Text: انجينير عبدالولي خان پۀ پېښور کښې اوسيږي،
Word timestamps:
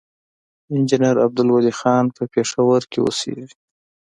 انجينير 0.73 1.15
عبدالولي 1.25 1.71
خان 1.79 2.05
پۀ 2.15 2.21
پېښور 2.33 2.81
کښې 2.91 2.99
اوسيږي، 3.03 3.55